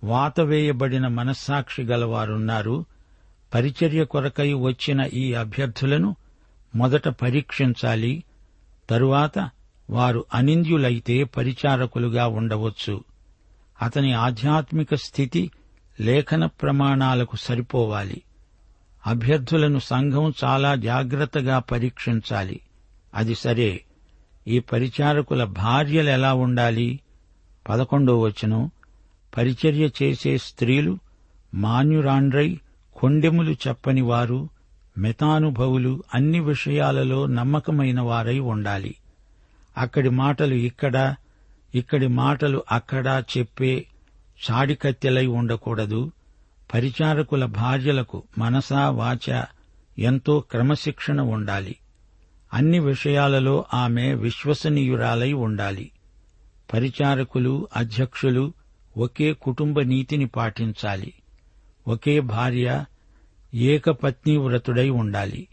వాతవేయబడిన 0.04 1.06
మనస్సాక్షి 1.06 1.82
గలవారున్నారు. 1.82 2.84
పరిచర్య 3.54 4.04
కొరకై 4.04 4.52
వచ్చిన 4.52 5.00
ఈ 5.14 5.32
అభ్యర్థులను 5.32 6.16
మొదట 6.74 7.08
పరీక్షించాలి. 7.08 8.24
తరువాత 8.90 9.50
వారు 9.90 10.24
అనింద్యులైతే 10.34 11.24
పరిచారకులుగా 11.24 12.26
ఉండవచ్చు. 12.26 13.04
అతని 13.82 14.12
ఆధ్యాత్మిక 14.12 14.94
స్థితి 14.94 15.50
లేఖన 16.00 16.46
ప్రమాణాలకు 16.46 17.36
సరిపోవాలి. 17.36 18.22
అభ్యర్థులను 19.06 19.78
సంఘం 19.78 20.34
చాలా 20.44 20.74
జాగ్రత్తగా 20.74 21.58
పరీక్షించాలి. 21.58 22.60
అది 23.14 23.34
సరే. 23.34 23.84
ఈ 24.48 24.58
పరిచారకుల 24.58 25.44
భార్యలు 25.44 26.10
ఎలా 26.10 26.34
ఉండాలి? 26.34 27.00
పదకొండో 27.68 28.20
వచనం. 28.20 28.70
పరిచర్య 29.36 29.88
చేసే 30.02 30.38
స్త్రీలు 30.38 30.98
మాన్యురాండ్రై 31.54 32.60
కొండెములు 32.96 33.52
చెప్పని 33.52 34.00
వారు 34.00 34.48
మితానుభవులు 34.98 36.02
అన్ని 36.14 36.40
విషయాలలో 36.40 37.26
నమ్మకమైన 37.26 38.00
వారై 38.00 38.38
ఉండాలి. 38.38 38.94
అక్కడి 39.78 40.08
మాటలు 40.08 40.54
ఇక్కడ 40.54 41.14
ఇక్కడి 41.74 42.06
మాటలు 42.06 42.64
అక్కడ 42.72 43.24
చెప్పే 43.38 43.86
చాడికత్తెలై 44.50 45.26
ఉండకూడదు. 45.26 46.12
పరిచారకుల 46.74 47.44
భార్యలకు 47.44 48.22
మనసా 48.38 48.90
వాచ 48.90 49.44
ఎంతో 49.98 50.40
క్రమశిక్షణ 50.40 51.20
ఉండాలి. 51.20 51.76
అన్ని 52.54 52.78
విషయాలలో 52.78 53.64
ఆమె 53.74 54.14
విశ్వసనీయురాలై 54.14 55.32
ఉండాలి. 55.32 55.90
పరిచారకులు 56.72 57.68
అధ్యక్షులు 57.76 58.52
ఒకే 58.96 59.32
కుటుంబ 59.32 59.80
నీతిని 59.80 60.26
పాటించాలి. 60.26 61.12
ఒకే 61.88 62.20
భార్య 62.20 62.84
ఏకపత్ని 63.54 64.36
వ్రతుడై 64.36 64.88
ఉండాలి. 64.88 65.48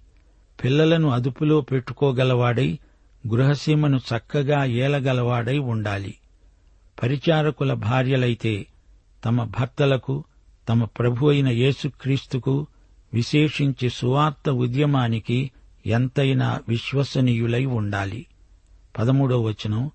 పిల్లలను 0.63 1.09
అదుపులో 1.09 1.61
పెట్టుకోగలవాడై 1.61 2.79
గృహసీమను 3.27 3.97
చక్కగా 3.97 4.65
ఏలగలవాడై 4.65 5.57
ఉండాలి. 5.57 6.17
పరిచారకుల 7.03 7.73
భార్యలైతే 7.73 8.67
తమ 9.25 9.43
భర్తలకు 9.43 10.23
తమ 10.69 10.83
ప్రభు 10.83 11.27
అయిన 11.27 11.47
యేసుక్రీస్తుకు 11.47 12.67
విశేషించి 13.13 13.89
సువార్త 13.89 14.49
ఉద్యమానికి 14.49 15.51
ఎంతైనా 15.85 16.59
విశ్వసనీయులై 16.69 17.65
ఉండాలి. 17.65 18.25
పదమూడో 18.97 19.41
వచనం 19.41 19.91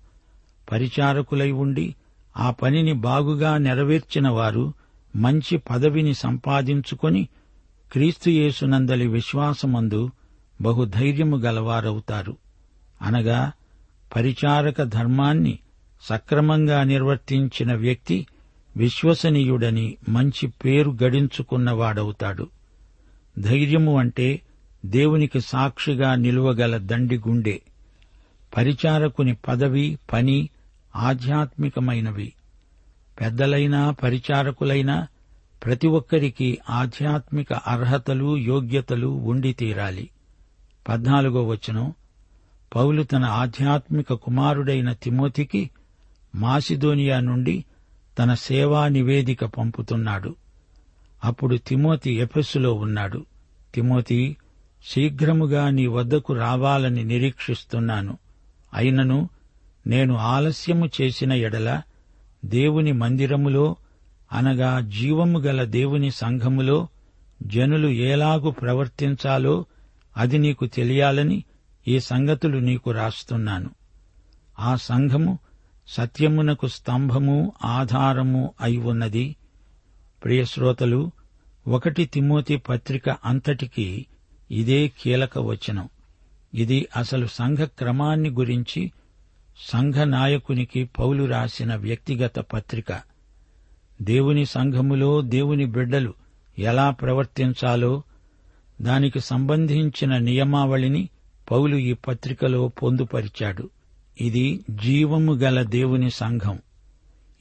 పరిచారకులై 0.71 1.51
ఉండి 1.51 1.95
ఆ 2.37 2.51
పనిని 2.51 2.93
బాగుగా 2.93 3.57
నెరవేర్చిన 3.57 4.29
వారు 4.29 4.73
మంచి 5.15 5.57
పదవిని 5.57 6.13
సంపాదించుకొని 6.13 7.27
క్రీస్తుయేసునందలి 7.91 9.07
విశ్వాసమందు 9.07 10.09
బహుధైర్యము 10.61 11.37
గలవారవుతారు. 11.37 12.37
అనగా 13.01 13.51
పరిచారక 14.15 14.83
ధర్మాన్ని 14.83 15.59
సక్రమంగా 16.01 16.83
నిర్వర్తించిన 16.83 17.73
వ్యక్తి 17.73 18.27
విశ్వసనీయుడని 18.77 19.97
మంచి 20.09 20.47
పేరు 20.47 20.97
గడించుకున్నవాడవుతాడు. 21.03 22.47
ధైర్యము 23.39 23.99
అంటే 23.99 24.41
దేవునికి 24.85 25.41
సాక్షిగా 25.41 26.15
నిలువగల 26.15 26.77
దండి 26.77 27.17
గుండె. 27.17 27.61
పరిచారకుని 28.57 29.33
పదవి 29.33 29.97
పని 30.13 30.49
ఆధ్యాత్మికమైనవి. 30.95 32.33
పెద్దలైనా 33.21 33.91
పరిచారకులైనా 33.91 35.07
ప్రతి 35.65 35.87
ఒక్కరికి 35.87 36.57
ఆధ్యాత్మిక 36.69 37.53
అర్హతలు 37.53 38.37
యోగ్యతలు 38.37 39.07
ఉండి 39.07 39.53
తీరాలి. 39.53 40.09
పద్నాలుగో 40.89 41.43
వచనం. 41.47 41.93
పౌలు 42.75 43.03
తన 43.03 43.23
ఆధ్యాత్మిక 43.23 44.13
కుమారుడైన 44.13 44.93
తిమోతికి 44.93 45.69
మాసిదోనియా 46.35 47.19
నుండి 47.19 47.65
తన 48.19 48.33
సేవా 48.33 48.87
నివేదిక 48.87 49.45
పంపుతున్నాడు. 49.45 50.35
అప్పుడు 51.23 51.55
తిమోతి 51.55 52.11
ఎఫెస్సులో 52.11 52.73
ఉన్నాడు. 52.73 53.25
తిమోతి 53.73 54.37
శీఘ్రముగా 54.85 55.69
నీ 55.69 55.87
వద్దకు 55.87 56.33
రావాలని 56.33 57.03
నిరీక్షిస్తున్నాను. 57.03 58.17
అయినను 58.73 59.29
నేను 59.87 60.15
ఆలస్యము 60.15 60.89
చేసిన 61.01 61.33
ఎడల 61.33 61.81
దేవుని 62.45 62.91
మందిరములో 62.91 63.75
అనగా 64.33 64.79
జీవము 64.79 65.39
గల 65.39 65.63
దేవుని 65.63 66.11
సంఘములో 66.11 66.87
జనులు 67.43 67.87
ఏలాగు 67.87 68.49
ప్రవర్తించాలో 68.49 69.65
అది 70.17 70.37
నీకు 70.37 70.65
తెలియాలని 70.65 71.43
ఈ 71.87 71.99
సంగతులు 71.99 72.57
నీకు 72.57 72.91
రాస్తున్నాను. 72.91 73.69
ఆ 74.59 74.75
సంఘము 74.75 75.39
సత్యమునకు 75.87 76.67
స్తంభము 76.67 77.53
ఆధారము 77.65 78.53
అయి 78.61 78.77
ఉన్నది. 78.77 79.35
ప్రియశ్రోతలు 80.23 81.11
ఒకటి 81.67 82.05
తిమోతి 82.05 82.57
పత్రిక 82.57 83.09
అంతటికి 83.09 84.05
ఇదే 84.51 84.87
కీలక 84.87 85.39
వచనం. 85.39 85.89
ఇది 86.53 86.87
అసలు 86.97 87.27
సంఘ 87.27 87.57
క్రమాన్ని 87.57 88.29
గురించి 88.29 88.91
సంఘ 89.71 89.95
నాయకునికి 89.95 90.85
పౌలు 90.85 91.23
రాసిన 91.23 91.75
వ్యక్తిగత 91.75 92.39
పత్రిక. 92.39 93.01
దేవుని 94.01 94.45
సంఘములో 94.45 95.21
దేవుని 95.21 95.65
బిడ్డలు 95.65 96.13
ఎలా 96.59 96.89
ప్రవర్తించాలో 96.89 98.03
దానికి 98.81 99.19
సంబంధించిన 99.19 100.17
నియమావళిని 100.17 101.09
పౌలు 101.51 101.75
ఈ 101.75 101.93
పత్రికలో 101.93 102.67
పొందుపరిచాడు. 102.67 103.69
ఇది 104.21 104.65
జీవము 104.69 105.33
గల 105.33 105.63
దేవుని 105.63 106.11
సంఘం. 106.11 106.59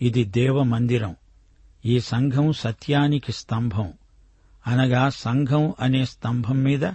ఇది 0.02 0.24
దేవ 0.24 0.62
మందిరం. 0.62 1.16
ఈ 1.86 2.00
సంఘం 2.00 2.52
సత్యానికి 2.52 3.32
స్తంభం. 3.32 3.92
అనగా 4.66 5.08
సంఘం 5.08 5.74
అనే 5.80 6.04
స్తంభం 6.04 6.62
మీద 6.62 6.90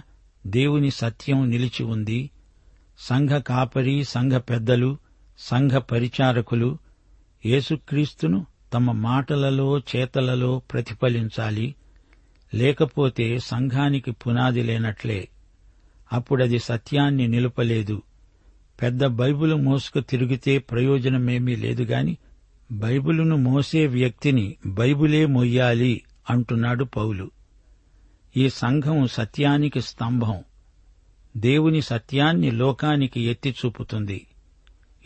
దేవుని 0.46 0.90
సత్యం 0.90 1.50
నిలిచి 1.50 1.84
ఉంది. 1.84 2.30
సంఘ 2.98 3.30
కాపరి 3.30 4.04
సంఘ 4.04 4.32
పెద్దలు 4.32 4.98
సంఘ 5.38 5.70
పరిచారకులు 5.70 6.78
యేసుక్రీస్తును 7.46 8.46
తమ 8.74 8.92
మాటలలో 8.92 9.78
చేతలలో 9.78 10.58
ప్రతిఫలించాలి. 10.58 11.74
లేకపోతే 12.54 13.38
సంఘానికి 13.38 14.10
పునాది 14.10 14.62
లేనట్లే. 14.62 15.28
అప్పుడది 16.12 16.58
సత్యాన్ని 16.58 17.28
నిలుపలేదు. 17.28 18.02
పెద్ద 18.82 19.06
బైబులు 19.06 19.56
మోసుకు 19.56 20.00
తిరిగితే 20.00 20.58
ప్రయోజనమేమీ 20.58 21.56
లేదుగాని 21.56 22.16
బైబులును 22.72 23.08
బైబిలును 23.12 23.36
మోసే 23.36 23.86
వ్యక్తిని 23.86 24.56
బైబిలే 24.66 25.26
మొయ్యాలి 25.26 26.02
అంటున్నాడు 26.30 26.84
పౌలు. 26.84 27.30
ఈ 28.36 28.50
సంఘం 28.50 29.06
సత్యానికి 29.06 29.80
స్తంభం. 29.80 30.44
దేవుని 31.36 31.82
సత్యాన్ని 31.82 32.50
లోకానికి 32.50 33.20
ఎత్తి 33.20 33.54
చూపుతుంది. 33.66 34.26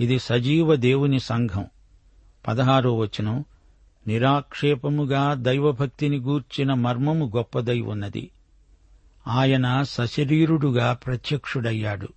ఇది 0.00 0.18
సజీవ 0.18 0.74
దేవుని 0.74 1.20
సంఘం. 1.20 1.66
పదహారో 2.48 2.96
వచనం 2.96 3.44
నిరాక్షేపముగా 4.06 5.35
దైవభక్తిని 5.35 6.18
గూర్చిన 6.18 6.74
మర్మము 6.74 7.32
గొప్పదై 7.37 7.80
ఉన్నది. 7.80 8.30
ఆయన 9.26 9.82
సశరీరుడుగా 9.82 10.92
ప్రత్యక్షుడయ్యాడు. 10.92 12.08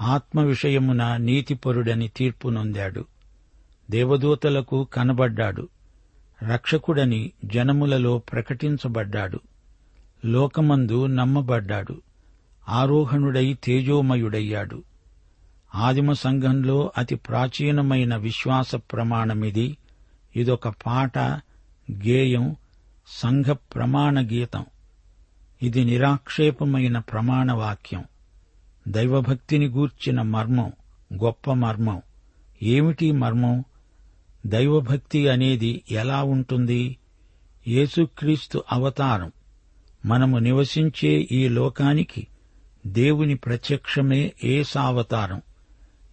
ఆత్మ 0.00 0.40
విషయమున 0.40 1.16
నీతిపరుడని 1.16 2.08
తీర్పు 2.08 2.48
నొందాడు. 2.48 3.04
దేవదూతలకు 3.90 4.84
కనబడ్డాడు. 4.84 5.68
రక్షకుడని 6.42 7.32
జనములలో 7.44 8.18
ప్రకటించబడ్డాడు. 8.18 9.40
లోకమందు 10.24 11.06
నమ్మబడ్డాడు. 11.06 12.02
ఆరోహణుడై 12.68 13.58
తేజోమయుడయ్యాడు. 13.64 14.82
ఆదిమ 15.74 16.12
సంఘంలో 16.12 16.92
అతి 16.98 17.14
ప్రాచీనమైన 17.14 18.16
విశ్వాస 18.16 18.74
ప్రమాణమిది. 18.74 19.76
ఇదొక 20.36 20.68
పాట 20.68 21.18
గేయం 21.92 22.56
సంఘ 23.08 23.44
ప్రమాణ 23.44 24.20
గీతం 24.20 24.64
ఇది 25.62 25.84
నిరాక్షేపమైన 25.84 26.98
ప్రమాణవాక్యం. 26.98 28.04
దైవభక్తిని 28.90 29.66
గూర్చిన 29.68 30.22
మర్మం 30.22 30.72
గొప్ప 31.14 31.52
మర్మం. 31.52 32.02
ఏమిటి 32.62 33.12
మర్మం? 33.12 33.64
దైవభక్తి 34.46 35.28
అనేది 35.28 35.82
ఎలా 35.90 36.22
ఉంటుంది? 36.22 36.96
యేసుక్రీస్తు 37.68 38.64
అవతారం. 38.72 39.32
మనము 40.06 40.38
నివసించే 40.38 41.28
ఈ 41.32 41.48
లోకానికి 41.48 42.26
దేవుని 42.86 43.34
ప్రత్యక్షమే 43.34 44.32
ఏసావతారం. 44.44 45.42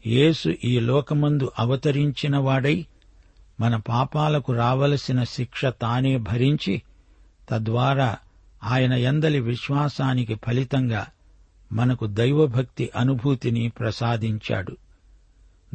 యేసు 0.08 0.56
ఈ 0.63 0.80
లోకమందు 0.80 1.52
అవతరించిన 1.60 2.38
వాడై 2.38 2.86
మన 3.60 3.76
పాపాలకు 3.76 4.54
రావలసిన 4.54 5.24
శిక్ష 5.24 5.66
తానే 5.66 6.18
భరించి 6.18 6.82
తద్వారా 7.50 8.18
ఆయన 8.63 8.94
ఎందలి 8.94 9.40
విశ్వాసానికి 9.40 10.36
ఫలితంగా 10.36 11.08
మనకు 11.72 12.08
దైవభక్తి 12.08 12.90
అనుభూతిని 12.96 13.70
ప్రసాదించాడు. 13.70 14.78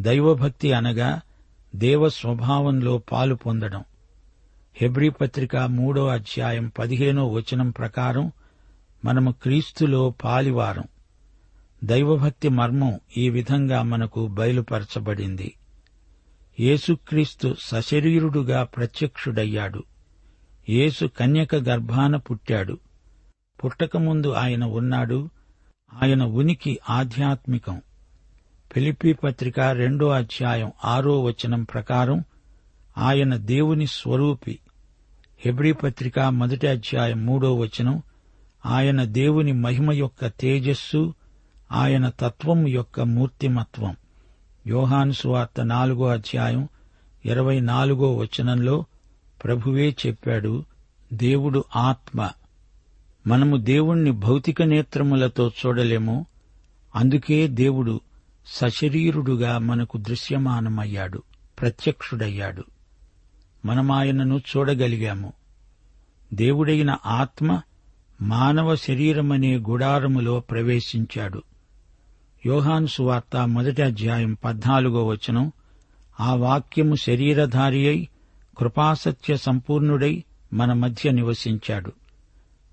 దైవభక్తి 0.00 0.72
అనగా 0.72 1.20
దేవ 1.76 2.08
స్వభావంలో 2.08 2.98
పాలు 2.98 3.34
పొందడం. 3.34 3.84
హెబ్రీ 4.76 5.08
పత్రిక 5.08 5.56
మూడో 5.56 6.06
అధ్యాయం 6.06 6.72
పదిహేనో 6.78 7.28
వచనం 7.28 7.70
ప్రకారం 7.70 8.32
మనము 9.04 9.32
క్రీస్తులో 9.42 10.14
పాలివారం. 10.24 10.84
దైవభక్తి 11.84 12.48
మర్మం 12.48 13.00
ఈ 13.16 13.30
విధంగా 13.30 13.82
మనకు 13.82 14.26
బయలుపరచబడింది. 14.26 15.54
యేసుక్రీస్తు 16.60 17.56
సశరీరుడుగా 17.58 18.64
ప్రత్యక్షుడయ్యాడు. 18.64 19.84
యేసు 20.68 21.06
కన్యక 21.06 21.54
గర్భాన 21.54 22.16
పుట్టాడు. 22.16 22.78
పుట్టకముందు 23.64 24.32
ఆయన 24.32 24.64
ఉన్నాడు. 24.64 25.30
ఆయన 26.02 26.24
ఉనికి 26.24 26.78
ఆధ్యాత్మికం. 26.90 27.82
ఫిలిపి 28.72 29.12
పత్రిక 29.12 29.60
రెండో 29.60 30.08
అధ్యాయం 30.08 30.72
ఆరో 30.84 31.22
వచనం 31.22 31.62
ప్రకారం 31.62 32.24
ఆయన 32.98 33.36
దేవుని 33.36 33.86
స్వరూపి. 33.86 34.58
హెబ్రీ 35.38 35.72
పత్రిక 35.72 36.18
మొదటి 36.20 36.66
అధ్యాయం 36.66 37.26
మూడో 37.26 37.54
వచనం 37.54 38.02
ఆయన 38.66 39.04
దేవుని 39.04 39.52
మహిమ 39.52 39.92
యొక్క 39.92 40.26
తేజస్సు 40.26 41.14
ఆయన 41.72 42.08
తత్వం 42.20 42.68
యొక్క 42.68 43.00
మూర్తిమత్వం. 43.00 43.96
యోహాను 44.66 45.12
సువార్త 45.12 45.60
నాలుగో 45.60 46.08
అధ్యాయం 46.08 46.68
ఇరవై 47.24 47.60
నాలుగో 47.60 48.16
వచనంలో 48.16 48.84
ప్రభువే 49.44 49.96
చెప్పాడు 50.06 50.64
దేవుడు 51.12 51.64
ఆత్మ. 51.76 52.30
మనము 53.26 53.56
దేవుణ్ణి 53.56 54.10
భౌతిక 54.10 54.62
నేత్రములతో 54.62 55.48
చూడలేము. 55.48 56.26
అందుకే 56.96 57.48
దేవుడు 57.48 58.00
సశరీరుడుగా 58.46 59.58
మనకు 59.58 59.98
దృశ్యమానమయ్యాడు 59.98 61.22
ప్రత్యక్షుడయ్యాడు. 61.60 62.64
మనమాయనను 63.64 64.38
చూడగలిగాము. 64.38 65.32
దేవుడైన 66.34 66.96
ఆత్మ 67.06 67.60
మానవ 68.22 68.76
శరీరమనే 68.76 69.56
గుడారములో 69.56 70.40
ప్రవేశించాడు. 70.40 71.42
యోహాను 72.46 72.86
సువార్త 72.86 73.48
మొదటి 73.48 73.82
అధ్యాయం 73.82 74.36
పద్నాలుగో 74.44 75.06
వచనం 75.06 75.52
ఆ 76.20 76.34
వాక్యము 76.34 76.94
శరీరధారి 76.94 77.88
అయి 77.88 78.08
కృపాసత్య 78.58 79.36
సంపూర్ణుడై 79.36 80.24
మన 80.52 80.72
మధ్య 80.72 81.10
నివసించాడు. 81.10 81.92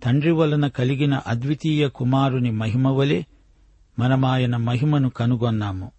తండ్రి 0.04 0.32
వలన 0.32 0.68
కలిగిన 0.68 1.22
అద్వితీయ 1.28 1.88
కుమారుని 1.88 2.52
మహిమవలే 2.52 3.26
మనమాయన 4.00 4.58
మహిమను 4.58 5.10
కనుగొన్నాము. 5.10 5.92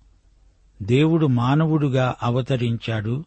దేవుడు 0.83 1.27
మానవుడుగా 1.27 2.15
అవతరించాడు. 2.23 3.25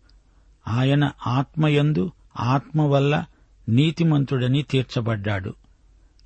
ఆయన 0.67 1.11
ఆత్మయందు 1.27 2.11
ఆత్మ 2.39 2.81
వల్ల 2.81 3.25
నీతిమంతుడని 3.69 4.63
తీర్చబడ్డాడు. 4.63 5.53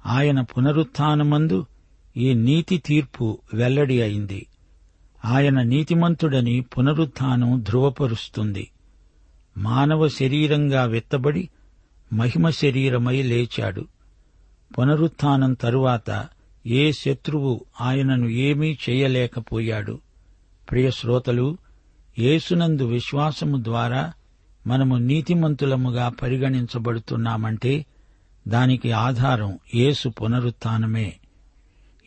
ఆయన 0.06 0.42
పునరుత్నమందు 0.42 1.66
ఈ 2.18 2.34
నీతి 2.34 2.78
తీర్పు 2.78 3.38
వెల్లడి 3.54 4.02
అయింది. 4.02 4.48
ఆయన 5.26 5.62
నీతిమంతుడని 5.62 6.62
పునరుత్నం 6.62 7.66
ధృవపరుస్తుంది. 7.70 8.72
మానవ 9.58 10.08
శరీరంగా 10.08 10.84
వెత్తబడి 10.84 11.50
మహిమ 12.14 12.50
శరీరమై 12.50 13.22
లేచాడు. 13.22 13.86
పునరుత్నం 14.72 15.54
తరువాత 15.54 16.26
ఏ 16.68 16.92
శత్రువు 16.92 17.66
ఆయనను 17.82 18.28
ఏమీ 18.28 18.78
చేయలేకపోయాడు. 18.90 20.00
ప్రియ 20.72 20.92
శ్రోతలు 20.92 21.58
యేసునందు 22.20 22.84
విశ్వాసము 22.84 23.64
ద్వారా 23.64 24.14
మనము 24.68 24.96
నీతిమంతులముగా 24.96 26.10
పరిగణించబడుతున్నామంటే 26.10 27.86
దానికి 28.48 28.92
ఆధారం 28.92 29.60
యేసు 29.76 30.10
పునరుత్నమే 30.10 31.14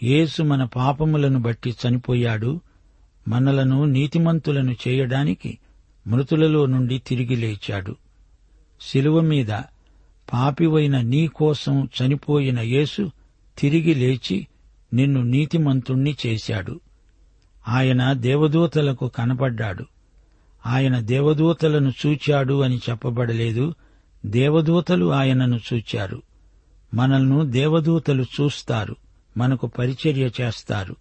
యేసు 0.03 0.42
మన 0.42 0.64
పాపములను 0.64 1.38
బట్టి 1.38 1.77
చనిపోయాడు. 1.88 2.61
మనలను 3.29 3.85
నీతిమంతులను 3.85 4.77
చేయడానికి 4.88 5.59
మృతులలో 6.07 6.66
నుండి 6.66 6.99
తిరిగి 6.99 7.37
లేచాడు. 7.37 7.96
శిలువ 8.81 9.20
మీద 9.20 9.51
పాపివైన 10.32 11.00
నీ 11.00 11.26
కోసం 11.26 11.88
చనిపోయిన 12.02 12.60
యేసు 12.60 13.10
తిరిగి 13.58 13.94
లేచి 13.94 14.46
నిన్ను 14.92 15.22
నీతిమంతుణ్ణి 15.22 16.16
చేశాడు. 16.26 16.80
ఆయన 17.68 18.12
దేవదూతలకు 18.12 19.08
కనపడ్డాడు. 19.08 19.84
ఆయన 20.66 21.00
దేవదూతలను 21.00 21.92
చూచాడు 22.06 22.62
అని 22.62 22.76
చెప్పబడలేదు. 22.76 23.74
దేవదూతలు 24.26 25.12
ఆయనను 25.12 25.60
చూచారు. 25.72 26.22
మనల్ని 26.94 27.50
దేవదూతలు 27.50 28.22
చూస్తారు. 28.22 28.96
మనకు 29.36 29.66
పరిచర్య 29.66 30.30
చేస్తారు. 30.40 30.96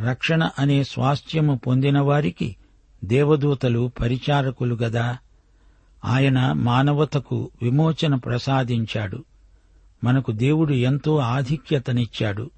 రక్షణ 0.00 0.50
అనే 0.58 0.84
స్వాస్థ్యము 0.84 1.60
పొందిన 1.66 2.00
వారికి 2.00 2.56
దేవదూతలు 3.04 3.92
పరిచారకులు 4.00 4.74
గదా. 4.74 5.18
ఆయన 6.04 6.52
మానవతకు 6.52 7.50
విమోచన 7.62 8.14
ప్రసాదించాడు. 8.14 9.24
మనకు 10.04 10.32
దేవుడు 10.32 10.72
ఎంతో 10.72 11.16
ఆధిక్యతనిచ్చాడు. 11.18 12.50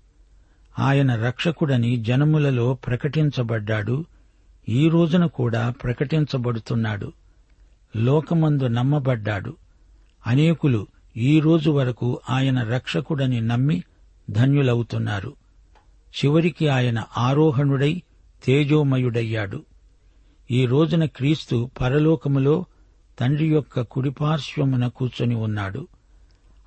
ఆయన 0.78 1.14
రక్షకుడని 1.14 1.96
జనములలో 1.96 2.74
ప్రకటించబడ్డాడు. 2.74 4.04
ఈ 4.68 4.88
రోజున 4.88 5.26
కూడా 5.26 5.70
ప్రకటించబడుతున్నాడు. 5.70 7.12
లోకమందు 7.96 8.66
నమ్మబడ్డాడు. 8.66 9.56
అనేకులు 10.26 10.86
ఈ 11.16 11.40
రోజు 11.40 11.70
వరకు 11.70 12.20
ఆయన 12.30 12.62
రక్షకుడని 12.62 13.40
నమ్మి 13.40 13.82
ధన్యులవుతున్నారు. 14.30 15.34
చివరికి 16.14 16.68
ఆయన 16.68 17.02
ఆరోహణుడై 17.18 18.02
తేజోమయుడయ్యాడు. 18.44 19.64
ఈ 20.50 20.66
రోజున 20.66 21.04
క్రీస్తు 21.04 21.70
పరలోకములో 21.80 22.64
తండ్రి 23.18 23.46
యొక్క 23.46 23.80
కుడిపార్శ్వమున 23.80 24.86
కూర్చొని 24.86 25.34
ఉన్నాడు. 25.34 25.88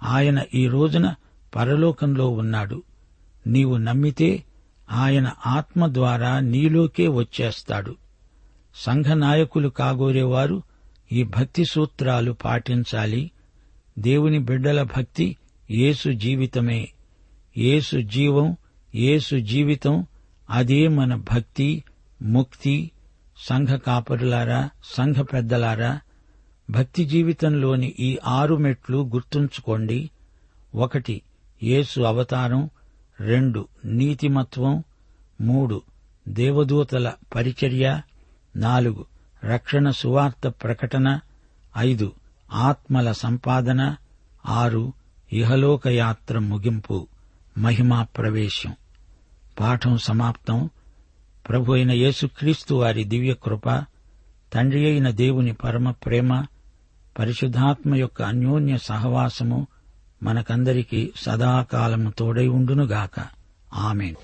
ఆయన 0.03 0.43
ఈ 0.53 0.67
రోజున 0.67 1.15
పరలోకంలో 1.55 2.29
ఉన్నాడు. 2.29 2.83
నీవు 3.47 3.77
నమ్మితే 3.77 4.43
ఆయన 4.91 5.31
ఆత్మ 5.45 5.93
ద్వారా 5.93 6.39
నీలోకే 6.39 7.07
వచ్చేస్తాడు. 7.07 7.95
సంఘ 8.75 9.05
నాయకులు 9.05 9.69
కాగోరేవారు 9.69 10.63
ఈ 11.11 11.23
భక్తి 11.23 11.65
సూత్రాలు 11.65 12.31
పాటించాలి. 12.31 13.31
దేవుని 13.99 14.39
బిడ్డల 14.39 14.83
భక్తి 14.83 15.37
యేసు 15.71 16.09
జీవితమే. 16.11 16.91
యేసు 17.57 18.01
జీవం 18.01 18.57
యేసు 18.95 19.35
జీవితం 19.35 20.05
అదే 20.49 20.87
మన 20.87 21.15
భక్తి 21.15 21.83
ముక్తి 22.21 22.91
సంఘ 23.37 23.67
కాపరులారా 23.67 24.69
సంఘ 24.83 25.15
పెద్దలారా 25.15 25.99
భక్తి 26.69 27.05
జీవితంలోని 27.05 27.95
ఈ 27.99 28.17
ఆరు 28.25 28.55
మెట్లు 28.55 28.97
గుర్తుంచుకోండి. 28.97 30.09
ఒకటి 30.75 31.21
యేసు 31.63 32.01
అవతారం. 32.01 32.69
రెండు 33.19 33.67
నీతిమత్వం. 33.85 34.83
మూడు 35.41 35.81
దేవదూతల 36.27 37.11
పరిచర్య. 37.35 38.01
నాలుగు 38.55 39.05
రక్షణ 39.43 39.89
సువార్త 39.89 40.47
ప్రకటన. 40.47 41.19
ఐదు 41.77 42.11
ఆత్మల 42.53 43.11
సంపాదన. 43.11 43.95
ఆరు 44.45 44.93
ఇహలోకయాత్ర 45.33 46.39
ముగింపు. 46.39 47.07
మహిమా 47.57 48.03
ప్రవేశం. 48.03 48.75
పాఠం 49.59 49.97
సమాప్తం. 49.97 50.69
ప్రభు 51.49 51.73
అయిన 51.73 51.91
యేసుక్రీస్తు 51.91 52.75
వారి 52.75 53.03
దివ్య 53.03 53.33
కృప 53.33 53.69
తండ్రి 54.53 54.85
అయిన 54.85 55.09
దేవుని 55.09 55.53
పరమ 55.53 55.91
ప్రేమ. 55.91 56.45
పరిశుద్ధాత్మ 57.19 57.95
యొక్క 57.95 58.21
అన్యోన్య 58.21 58.77
సహవాసము 58.77 59.67
మనకందరికీ 60.23 61.11
సదాకాలము 61.15 62.09
తోడై 62.09 62.47
ఉండునుగాక. 62.47 63.25
ఆమెన్. 63.73 64.15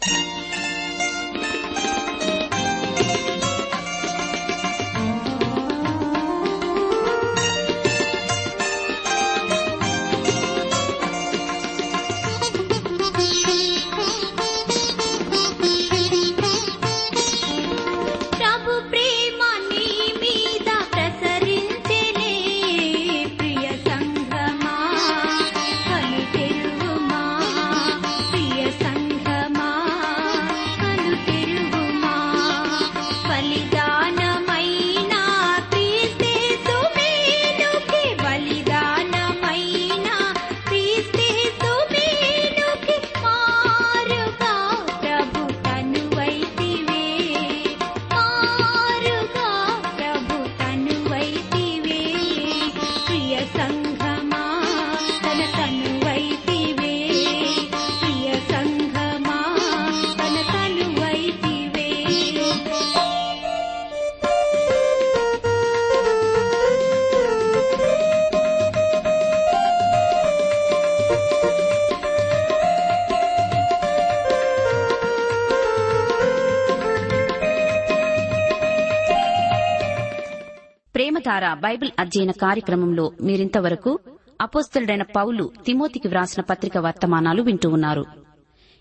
ప్రేమధార 81.44 81.60
బైబిల్ 81.60 81.92
అధ్యయన 82.00 82.32
కార్యక్రమంలో 82.32 83.12
మీరింతవరకు 83.22 84.00
అపోస్తలుడైన 84.42 85.04
పౌలు 85.04 85.52
తిమోతికి 85.66 86.08
వ్రాసిన 86.08 86.44
పత్రిక 86.44 86.78
వర్తమానాలు 86.78 87.42
వింటూ 87.42 87.70
ఉన్నారు. 87.70 88.06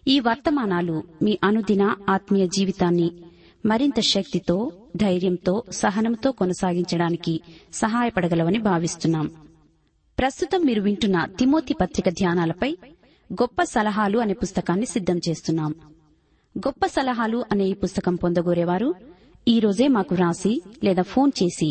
ఈ 0.08 0.20
వర్తమానాలు 0.20 1.02
మీ 1.22 1.38
అనుదిన 1.44 1.96
ఆత్మీయ 2.08 2.46
జీవితాన్ని 2.46 3.08
మరింత 3.66 4.00
శక్తితో 4.00 4.72
ధైర్యంతో 4.96 5.64
సహనంతో 5.70 6.32
కొనసాగించడానికి 6.32 7.40
సహాయపడగలవని 7.72 8.58
భావిస్తున్నాం. 8.58 9.26
ప్రస్తుతం 10.18 10.62
మీరు 10.64 10.82
వింటున్న 10.82 11.24
తిమోతి 11.24 11.74
పత్రిక 11.80 12.08
ధ్యానాలపై 12.08 12.76
గొప్ప 13.32 13.62
సలహాలు 13.62 14.18
అనే 14.18 14.32
పుస్తకాన్ని 14.32 14.86
సిద్ధం 14.86 15.20
చేస్తున్నాం. 15.28 15.74
గొప్ప 16.58 16.86
సలహాలు 16.86 17.44
అనే 17.52 17.64
ఈ 17.64 17.74
పుస్తకం 17.74 18.14
పొందగోరేవారు 18.14 18.94
ఈ 19.48 19.60
రోజే 19.60 19.88
మాకు 19.88 20.14
వ్రాసి 20.14 20.62
లేదా 20.84 21.02
ఫోన్ 21.02 21.30
చేసి 21.42 21.70